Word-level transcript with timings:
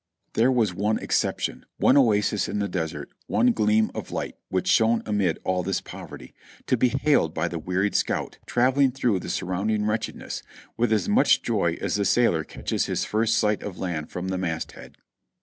There 0.33 0.51
was 0.51 0.73
one 0.73 0.97
exception, 0.97 1.63
one 1.77 1.95
oasis 1.95 2.49
in 2.49 2.57
the 2.57 2.67
desert, 2.67 3.11
one 3.27 3.51
gleam 3.51 3.91
of 3.93 4.09
light 4.11 4.35
which 4.49 4.67
shone 4.67 5.03
amid 5.05 5.37
all 5.43 5.61
this 5.61 5.79
poverty, 5.79 6.33
to 6.65 6.75
be 6.75 6.87
hailed 6.89 7.35
by 7.35 7.47
the 7.47 7.59
wearied 7.59 7.93
scout, 7.93 8.39
traveling 8.47 8.93
through 8.93 9.19
the 9.19 9.29
surrounding 9.29 9.85
wretchedness, 9.85 10.41
with 10.75 10.91
as 10.91 11.07
much 11.07 11.43
joy 11.43 11.77
as 11.81 11.97
the 11.97 12.05
sailor 12.05 12.43
catches 12.43 12.87
his 12.87 13.05
first 13.05 13.37
sight 13.37 13.61
of 13.61 13.77
land 13.77 14.09
from 14.09 14.29
the 14.29 14.39
masthead. 14.39 14.97